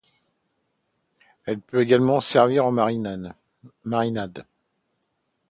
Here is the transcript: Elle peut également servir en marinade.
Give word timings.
Elle 1.45 1.59
peut 1.59 1.79
également 1.81 2.21
servir 2.21 2.65
en 2.65 2.71
marinade. 2.71 3.35